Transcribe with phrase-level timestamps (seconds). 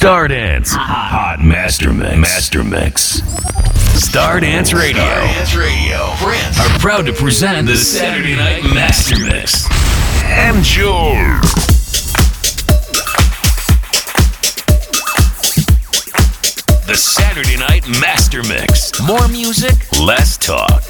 [0.00, 0.72] Stardance.
[0.72, 2.16] Hot Master Mix.
[2.16, 3.20] Master Mix.
[4.00, 5.02] Stardance Radio.
[5.02, 6.06] Stardance Radio.
[6.16, 6.58] France.
[6.58, 9.66] Are proud to present the Saturday Night Master Mix.
[10.48, 11.12] Enjoy.
[16.86, 18.98] The Saturday Night Master Mix.
[19.02, 20.82] More music, less talk.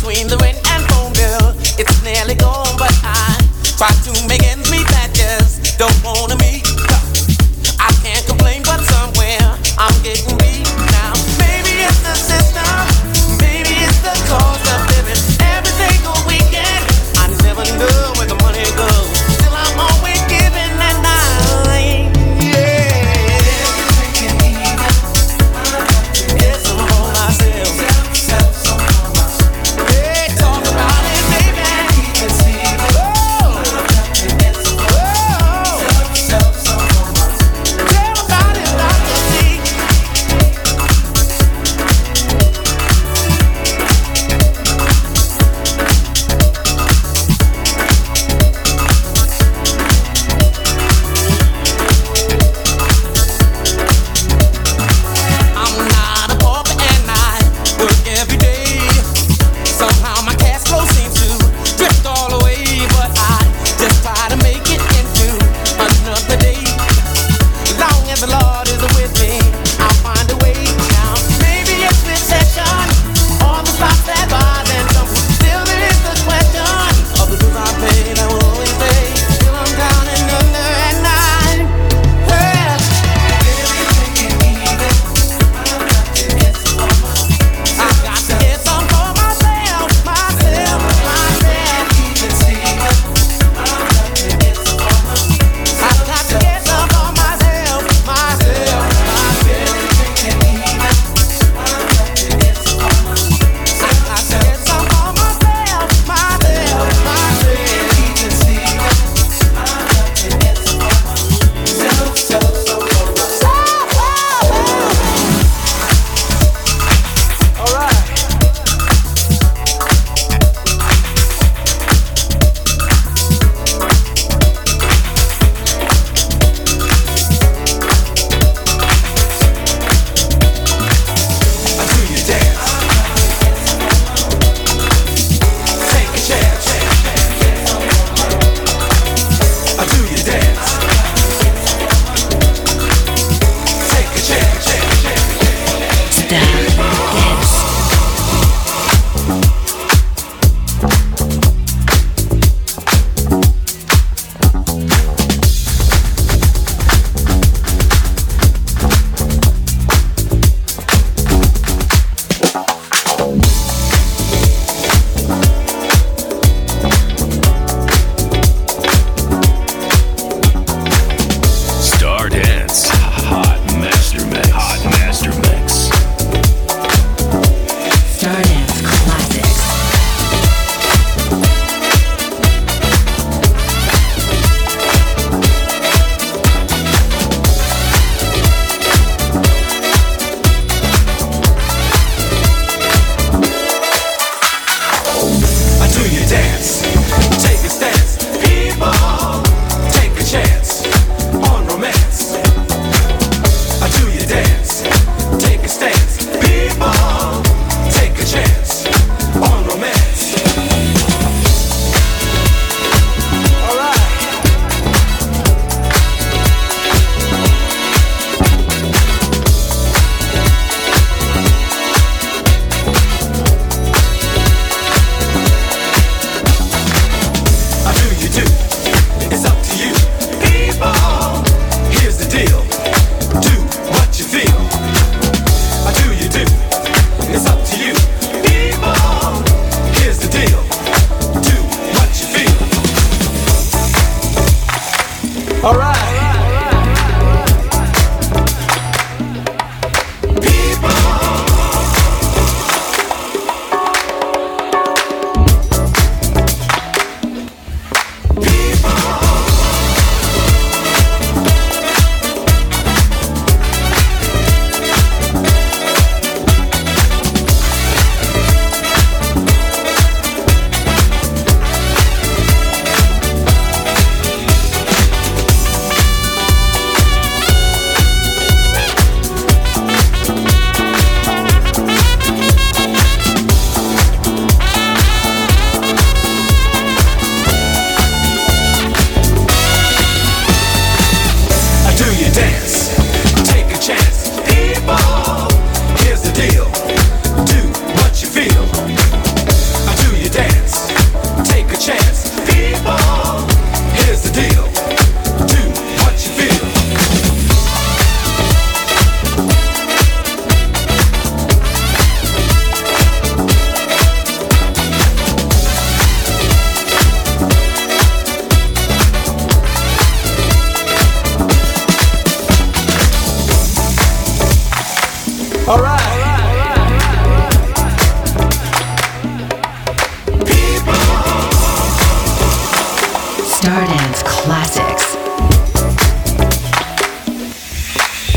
[0.00, 1.52] between the rent and phone bill.
[1.78, 3.36] It's nearly gone, but I
[3.76, 4.86] try to make ends meet.
[4.88, 6.49] That just don't wanna meet.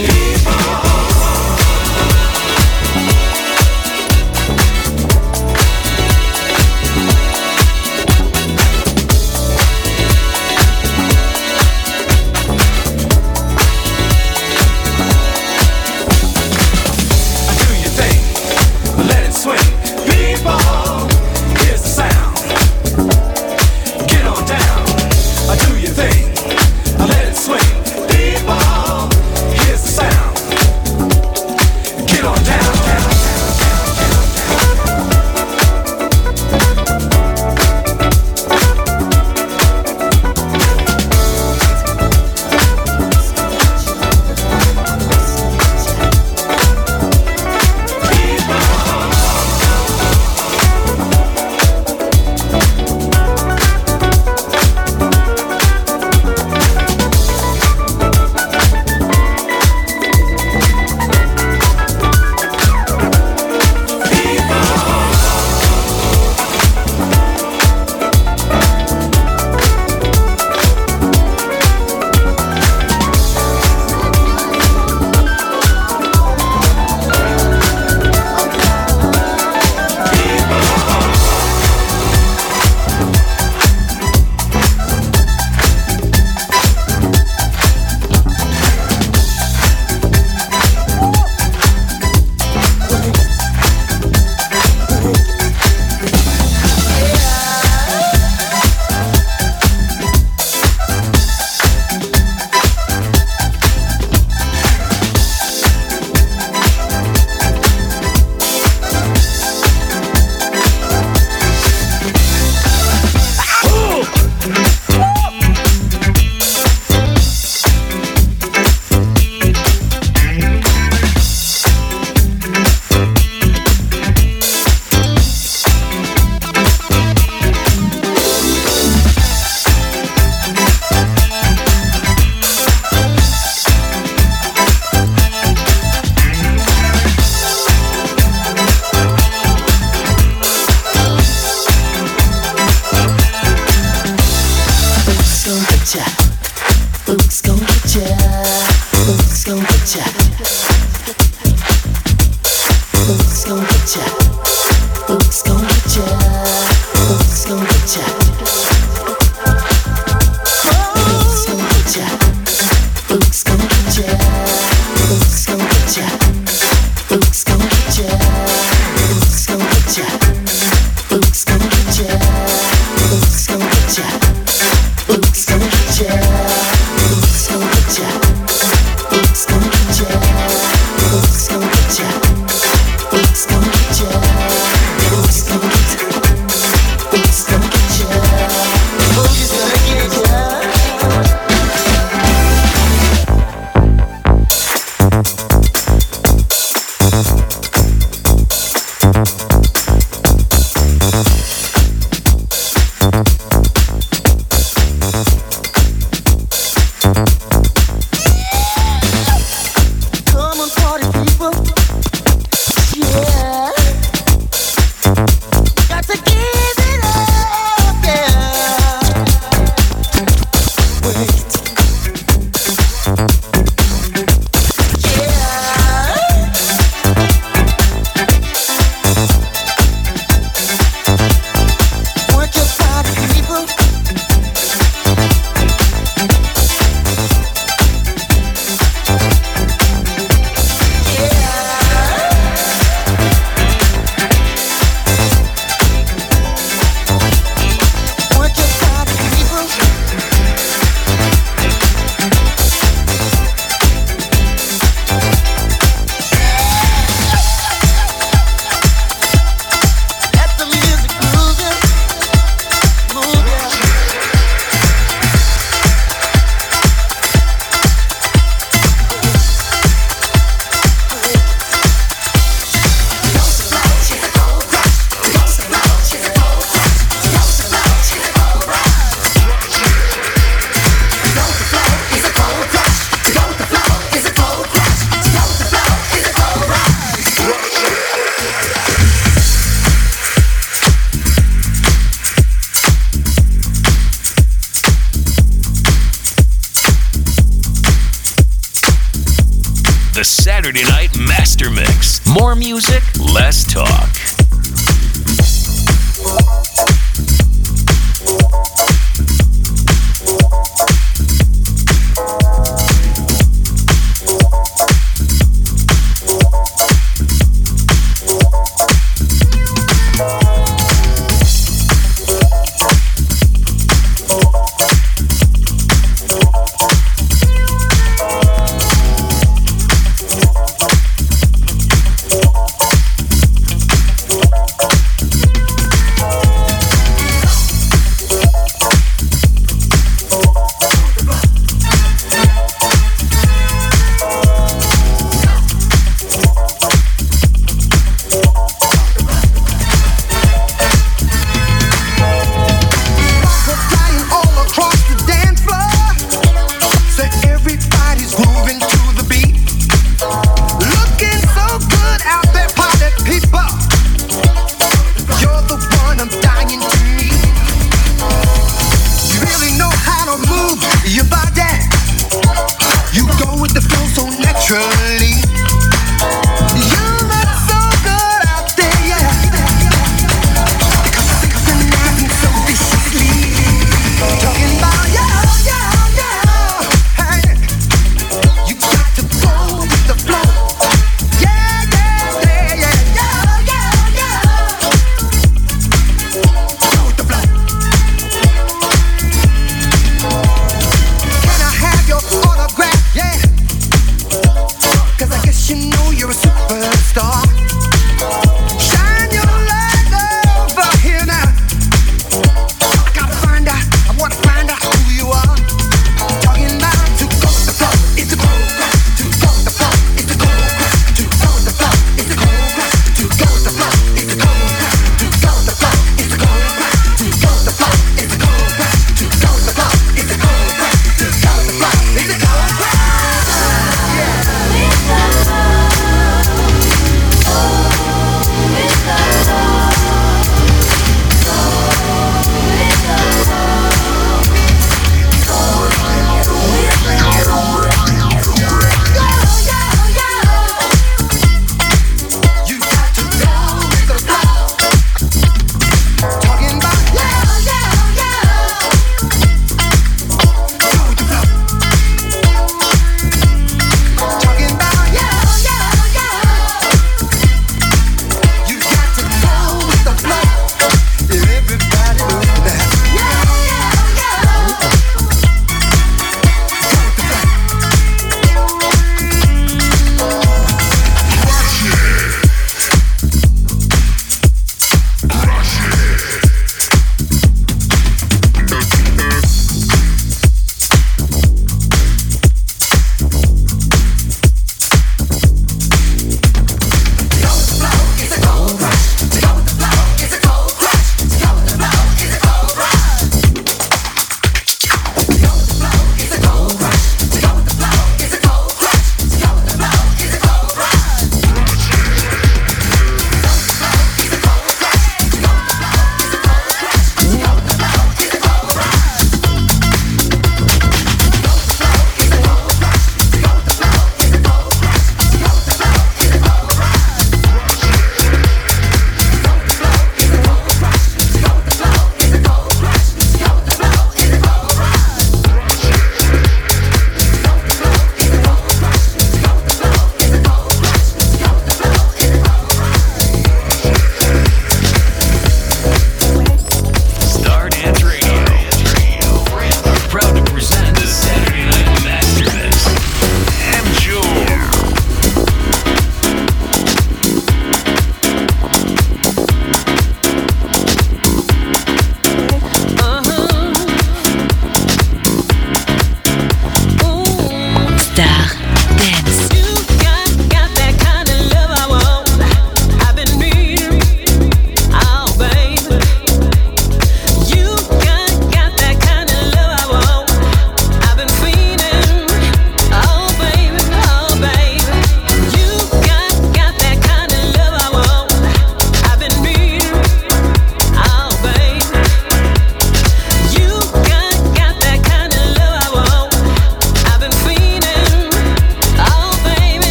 [0.00, 0.27] It's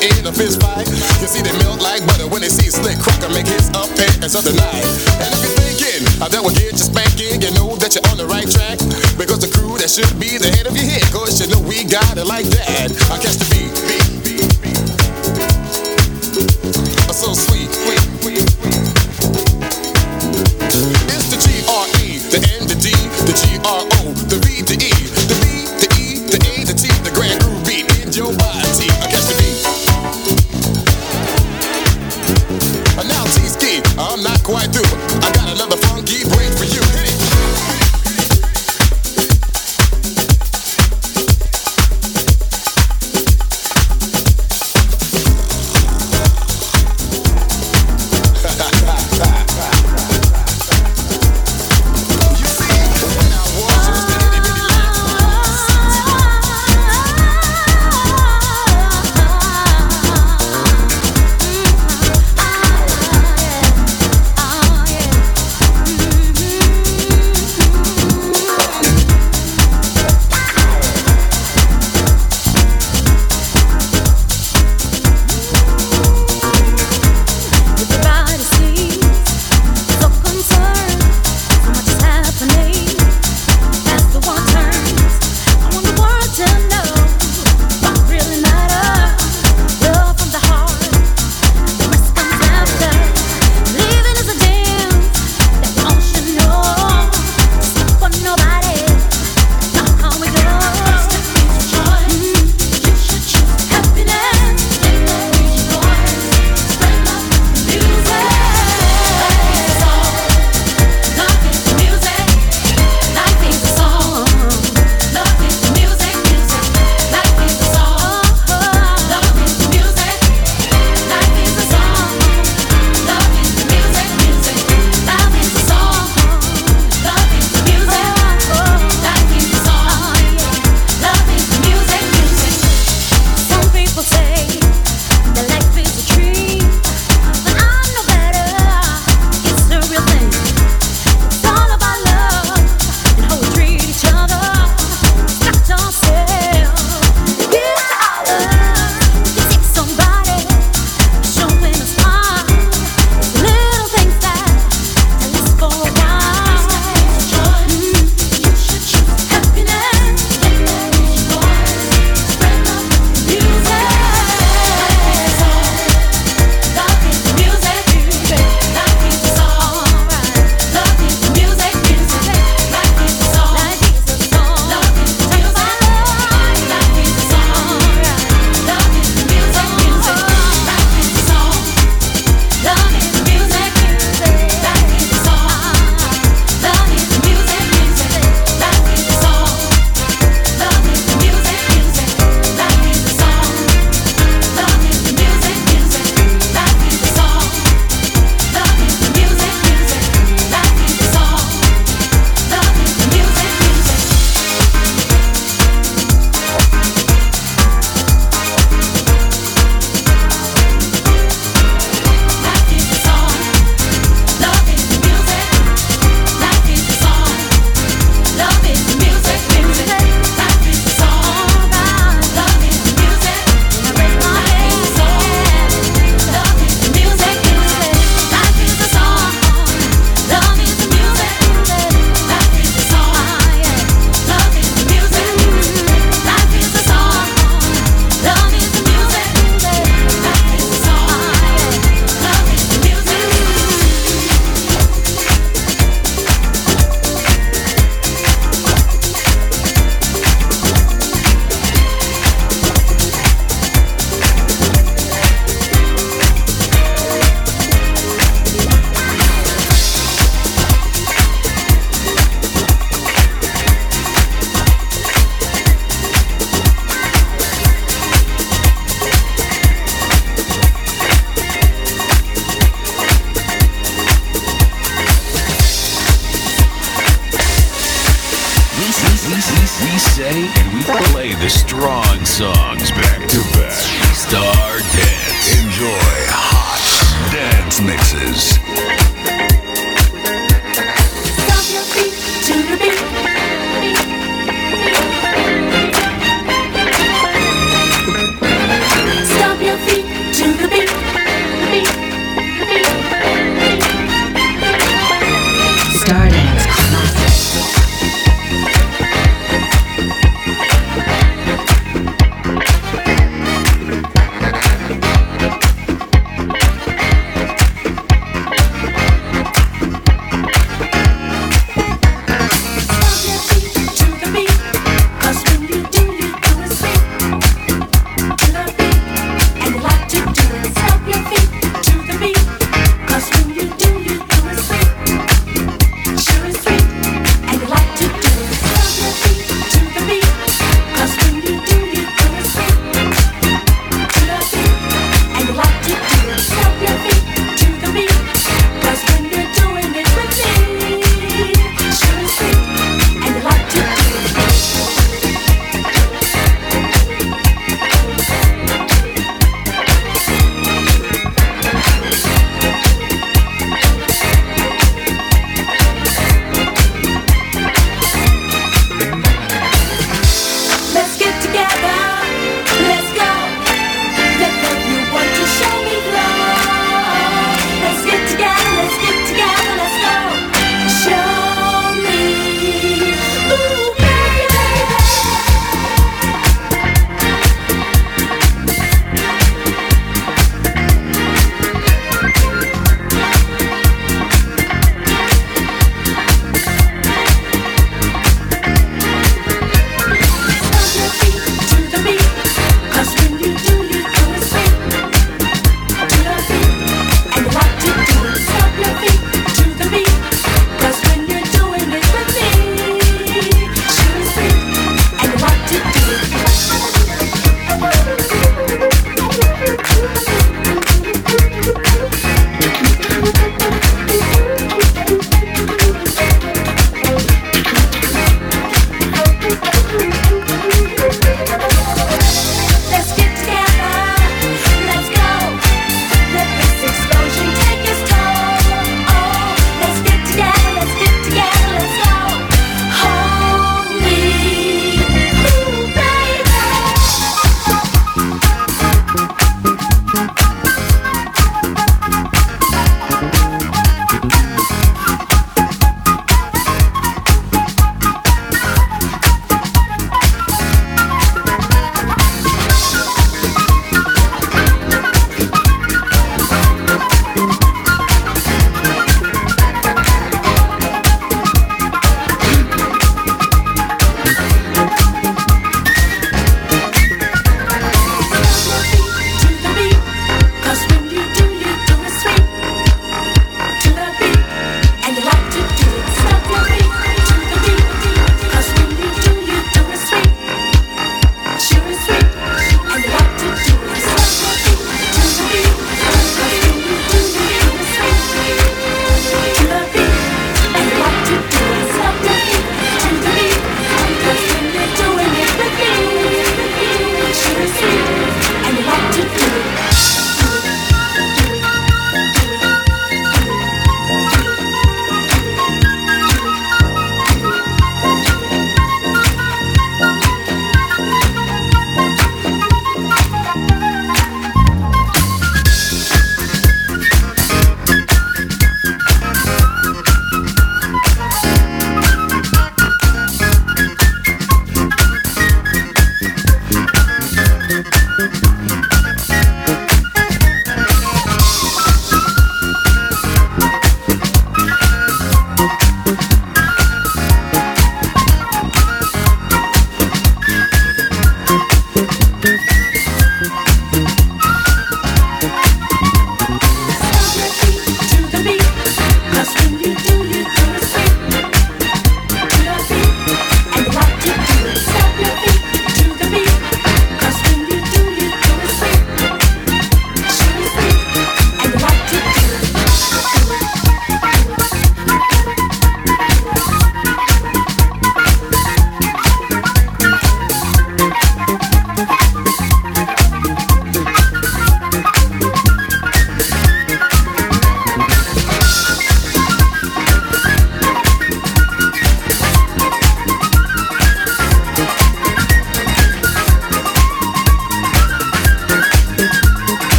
[0.00, 0.88] in a fist fight.
[1.20, 4.44] You see, they melt like butter when they see slick cracker make his appearance of
[4.44, 4.84] the night.
[5.20, 8.16] And if you're thinking I that will get you spanking, you know that you're on
[8.16, 8.80] the right track.
[9.20, 11.84] Because the crew that should be the head of your head, cause you know we
[11.84, 12.92] got it like that.
[13.12, 13.72] I catch the beat.
[13.88, 13.99] beat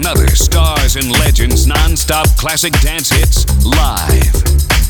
[0.00, 4.89] another Stars and Legends non-stop classic dance hits live.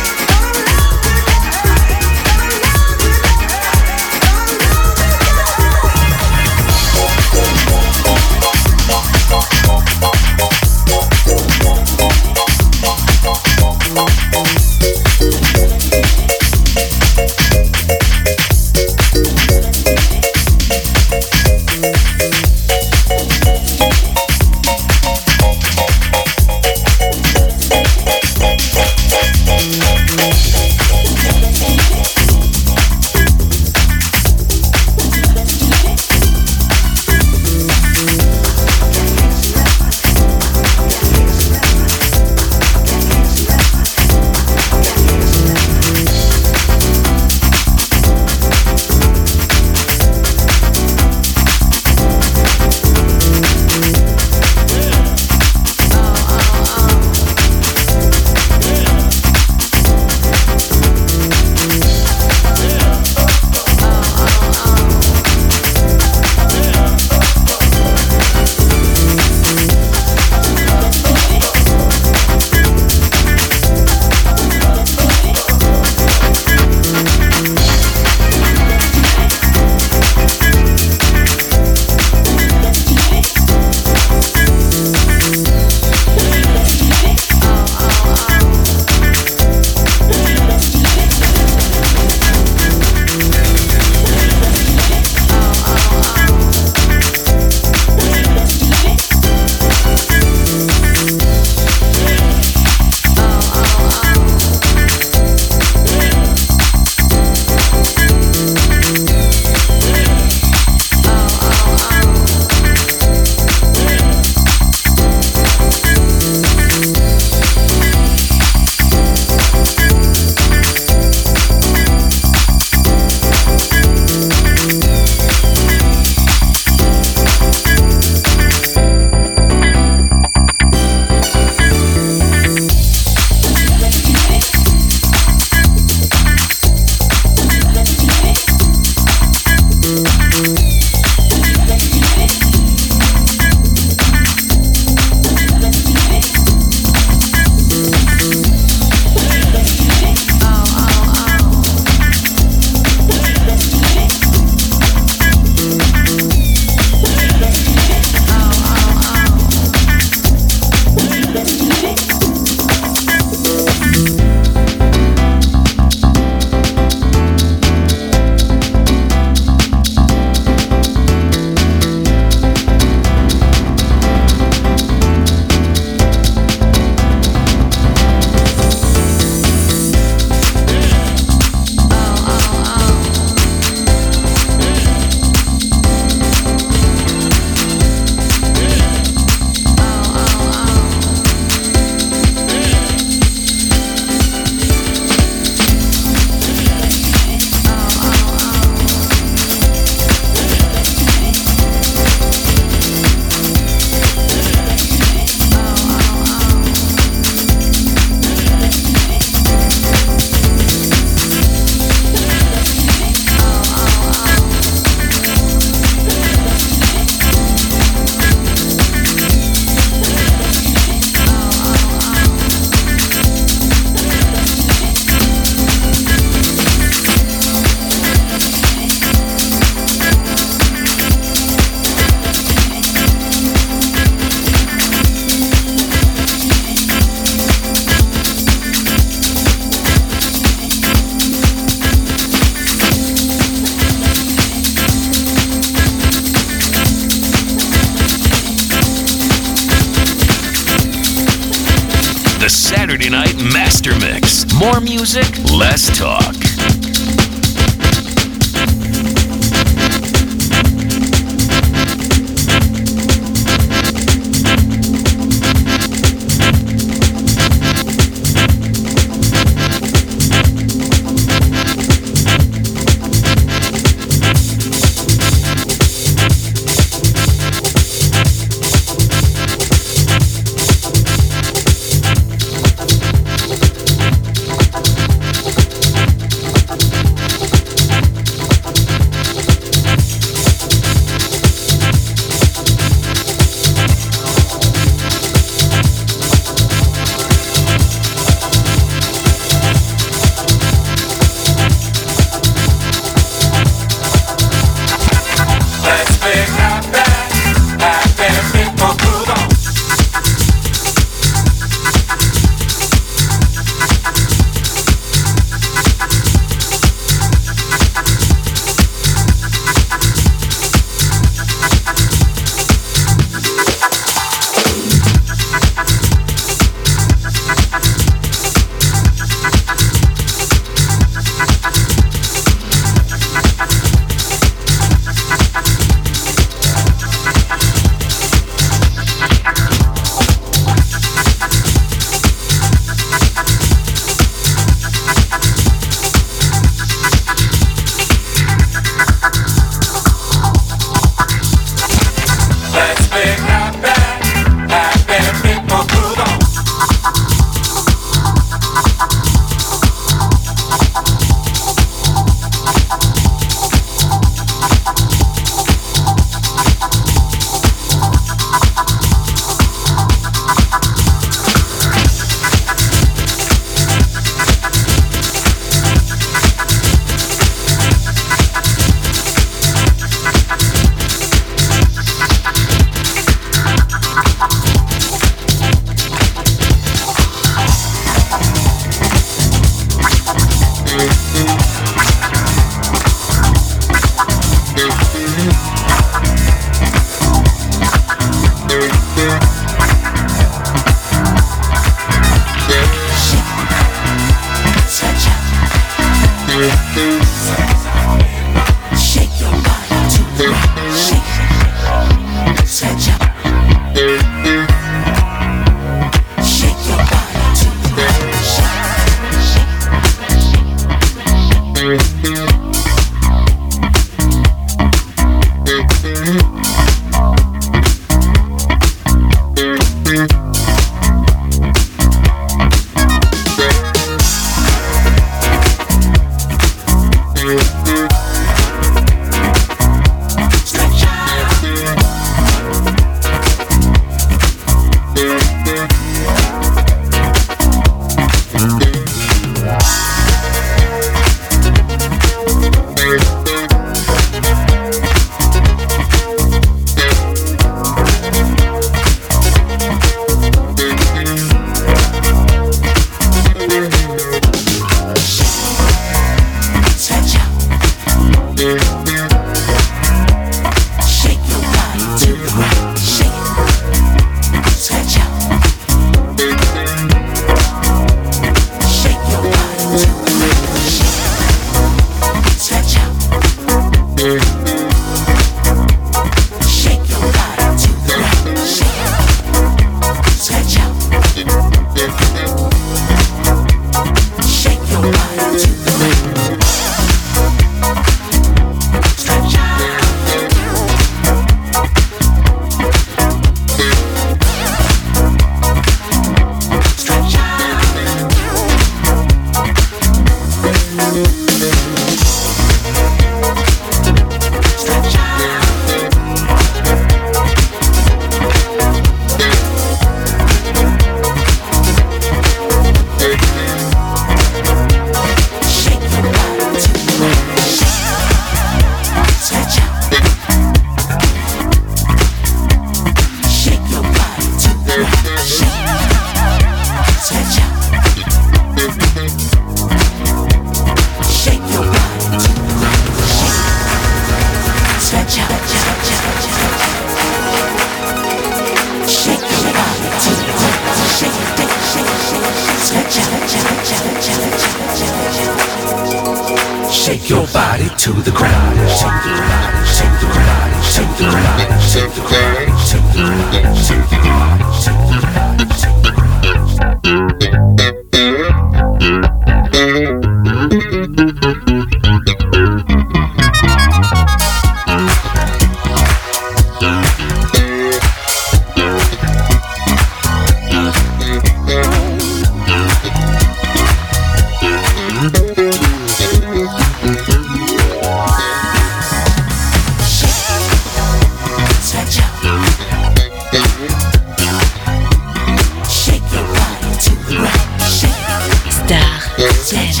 [599.71, 600.00] touch